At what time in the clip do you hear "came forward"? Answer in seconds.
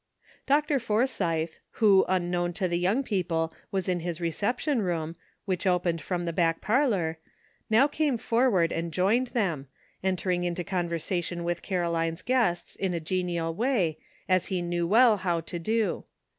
7.87-8.71